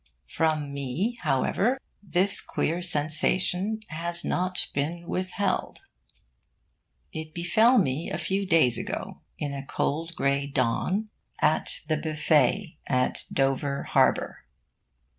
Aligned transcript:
From 0.27 0.73
me, 0.73 1.19
however, 1.21 1.77
this 2.01 2.41
queer 2.41 2.81
sensation 2.81 3.81
has 3.89 4.25
not 4.25 4.69
been 4.73 5.05
withheld. 5.05 5.81
It 7.13 7.35
befell 7.35 7.77
me 7.77 8.09
a 8.09 8.17
few 8.17 8.47
days 8.47 8.79
ago; 8.79 9.21
in 9.37 9.53
a 9.53 9.63
cold 9.63 10.15
grey 10.15 10.47
dawn, 10.47 11.11
and 11.39 11.67
in 11.87 11.87
the 11.87 12.01
Buffet 12.01 12.79
of 12.89 13.17
Dover 13.31 13.83
Harbour. 13.83 14.43